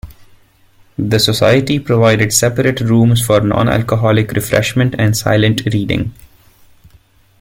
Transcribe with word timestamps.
The 0.97 1.19
society 1.19 1.77
provided 1.77 2.33
separate 2.33 2.79
rooms 2.81 3.23
for 3.23 3.39
non-alcoholic 3.39 4.31
refreshment 4.31 4.95
and 4.97 5.15
silent 5.15 5.63
reading. 5.67 6.11